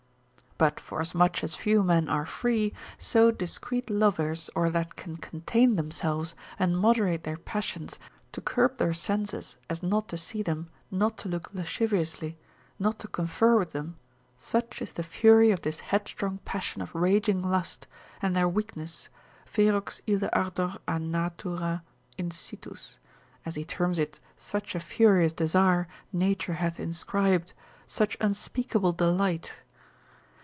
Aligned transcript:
But, 0.57 0.79
forasmuch 0.79 1.43
as 1.43 1.55
few 1.55 1.81
men 1.81 2.07
are 2.07 2.23
free, 2.27 2.71
so 2.99 3.31
discreet 3.31 3.89
lovers, 3.89 4.47
or 4.53 4.69
that 4.69 4.95
can 4.95 5.17
contain 5.17 5.75
themselves, 5.75 6.35
and 6.59 6.77
moderate 6.77 7.23
their 7.23 7.37
passions, 7.37 7.97
to 8.31 8.41
curb 8.41 8.77
their 8.77 8.93
senses, 8.93 9.55
as 9.71 9.81
not 9.81 10.07
to 10.09 10.17
see 10.19 10.43
them, 10.43 10.69
not 10.91 11.17
to 11.17 11.27
look 11.29 11.49
lasciviously, 11.51 12.37
not 12.77 12.99
to 12.99 13.07
confer 13.07 13.57
with 13.57 13.71
them, 13.71 13.97
such 14.37 14.83
is 14.83 14.93
the 14.93 15.01
fury 15.01 15.49
of 15.49 15.63
this 15.63 15.79
headstrong 15.79 16.37
passion 16.45 16.79
of 16.83 16.93
raging 16.93 17.41
lust, 17.41 17.87
and 18.21 18.35
their 18.35 18.47
weakness, 18.47 19.09
ferox 19.51 19.99
ille 20.05 20.29
ardor 20.31 20.77
a 20.87 20.99
natura 20.99 21.81
insitus, 22.19 22.97
as 23.47 23.55
he 23.55 23.65
terms 23.65 23.97
it 23.97 24.19
such 24.37 24.75
a 24.75 24.79
furious 24.79 25.33
desire 25.33 25.87
nature 26.13 26.53
hath 26.61 26.79
inscribed, 26.79 27.53
such 27.87 28.15
unspeakable 28.21 28.93
delight. 28.93 29.63